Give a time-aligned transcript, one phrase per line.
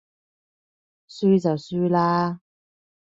[1.07, 2.39] 輸就輸喇